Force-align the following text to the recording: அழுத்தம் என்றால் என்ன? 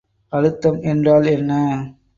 அழுத்தம் 0.33 0.81
என்றால் 0.81 1.25
என்ன? 1.27 1.51